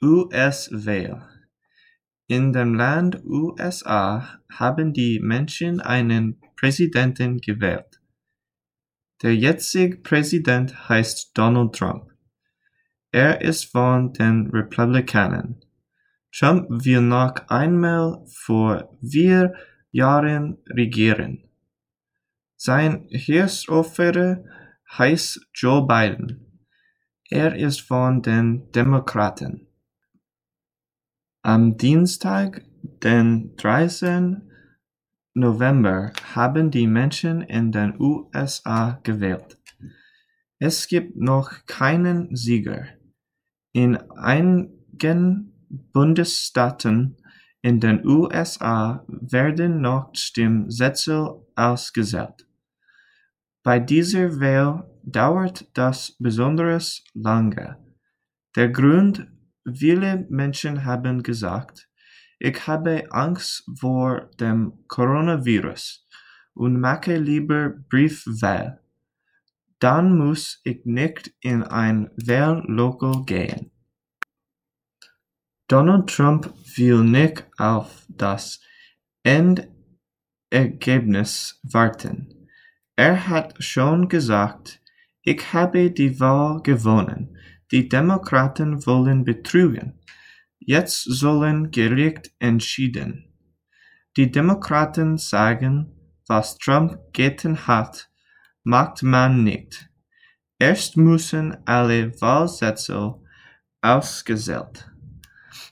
US-Wahl 0.00 1.28
In 2.28 2.52
dem 2.52 2.74
Land 2.74 3.24
USA 3.24 4.40
haben 4.48 4.92
die 4.92 5.18
Menschen 5.18 5.80
einen 5.80 6.40
Präsidenten 6.54 7.38
gewählt. 7.38 8.00
Der 9.22 9.34
jetzige 9.34 9.96
Präsident 9.96 10.88
heißt 10.88 11.36
Donald 11.36 11.74
Trump. 11.74 12.12
Er 13.10 13.40
ist 13.40 13.72
von 13.72 14.12
den 14.12 14.46
Republikanern. 14.50 15.64
Trump 16.30 16.68
will 16.68 17.00
noch 17.00 17.34
einmal 17.48 18.24
vor 18.28 18.96
vier 19.00 19.54
Jahren 19.90 20.58
regieren. 20.68 21.48
Sein 22.56 23.08
Heeresführer 23.10 24.44
heißt 24.96 25.48
Joe 25.54 25.84
Biden. 25.84 26.62
Er 27.30 27.56
ist 27.56 27.80
von 27.80 28.22
den 28.22 28.70
Demokraten. 28.70 29.67
Am 31.42 31.76
Dienstag, 31.76 32.64
den 32.82 33.54
13. 33.56 34.42
November, 35.34 36.12
haben 36.34 36.72
die 36.72 36.88
Menschen 36.88 37.42
in 37.42 37.70
den 37.70 37.94
USA 38.00 38.98
gewählt. 39.04 39.56
Es 40.58 40.88
gibt 40.88 41.16
noch 41.16 41.64
keinen 41.66 42.34
Sieger. 42.34 42.88
In 43.72 43.96
einigen 44.16 45.52
Bundesstaaten 45.68 47.16
in 47.62 47.78
den 47.78 48.04
USA 48.04 49.04
werden 49.06 49.80
noch 49.80 50.10
Stimmsätze 50.14 51.40
ausgezählt. 51.54 52.48
Bei 53.62 53.78
dieser 53.78 54.40
Wahl 54.40 54.90
dauert 55.04 55.68
das 55.74 56.16
besonders 56.18 57.04
lange. 57.14 57.76
Der 58.56 58.70
Grund, 58.70 59.28
viele 59.74 60.26
Menschen 60.28 60.84
haben 60.84 61.22
gesagt, 61.22 61.88
ich 62.38 62.66
habe 62.66 63.06
Angst 63.10 63.64
vor 63.78 64.30
dem 64.38 64.84
Coronavirus 64.86 66.06
und 66.54 66.80
mache 66.80 67.16
lieber 67.16 67.70
Briefwahl. 67.88 68.80
Dann 69.80 70.16
muss 70.16 70.60
ich 70.64 70.84
nicht 70.84 71.32
in 71.40 71.62
ein 71.62 72.10
Wahllokal 72.16 73.24
gehen. 73.24 73.70
Donald 75.68 76.08
Trump 76.08 76.52
will 76.76 77.04
nicht 77.04 77.44
auf 77.58 78.06
das 78.08 78.60
Endergebnis 79.22 81.60
warten. 81.62 82.48
Er 82.96 83.28
hat 83.28 83.62
schon 83.62 84.08
gesagt, 84.08 84.80
ich 85.22 85.52
habe 85.52 85.90
die 85.90 86.18
Wahl 86.18 86.62
gewonnen, 86.62 87.36
die 87.70 87.88
Demokraten 87.88 88.84
wollen 88.86 89.24
betrügen. 89.24 90.00
Jetzt 90.58 91.02
sollen 91.02 91.70
Gericht 91.70 92.32
entschieden. 92.38 93.32
Die 94.16 94.30
Demokraten 94.30 95.16
sagen, 95.16 95.92
was 96.26 96.58
Trump 96.58 96.98
getan 97.12 97.66
hat, 97.66 98.10
macht 98.64 99.02
man 99.02 99.44
nicht. 99.44 99.88
Erst 100.58 100.96
müssen 100.96 101.56
alle 101.66 102.20
Wahlsätze 102.20 103.14
ausgezählt 103.80 104.90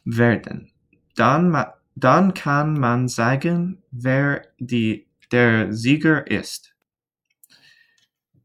werden. 0.05 0.71
Dann, 1.17 1.67
dann 1.95 2.35
kann 2.35 2.79
man 2.79 3.09
sagen, 3.09 3.83
wer 3.91 4.43
die, 4.59 5.09
der 5.33 5.73
Sieger 5.73 6.27
ist. 6.31 6.75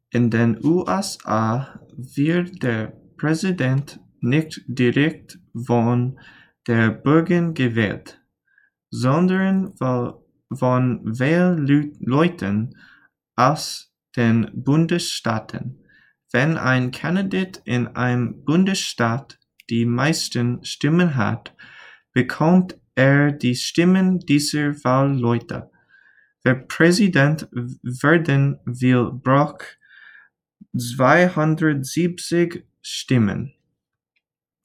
In 0.09 0.29
den 0.29 0.63
USA 0.65 1.79
wird 1.95 2.63
der 2.63 3.00
Präsident 3.21 3.99
nicht 4.19 4.63
direkt 4.65 5.37
von 5.55 6.19
der 6.65 6.89
Bürger 6.89 7.51
gewählt, 7.51 8.19
sondern 8.89 9.75
von 9.77 11.19
Wählleuten 11.19 12.75
aus 13.35 13.93
den 14.15 14.49
Bundesstaaten. 14.55 15.85
Wenn 16.31 16.57
ein 16.57 16.89
Kandidat 16.89 17.61
in 17.63 17.89
einem 17.89 18.43
Bundesstaat 18.43 19.37
die 19.69 19.85
meisten 19.85 20.65
Stimmen 20.65 21.15
hat, 21.15 21.55
bekommt 22.13 22.75
er 22.95 23.31
die 23.31 23.53
Stimmen 23.53 24.17
dieser 24.17 24.73
Wahlleute. 24.83 25.69
Wer 26.41 26.55
Präsident 26.55 27.47
werden 27.51 28.57
will, 28.65 29.11
braucht 29.13 29.77
zweihundertsiebzig 30.75 32.65
Stimmen. 32.81 33.53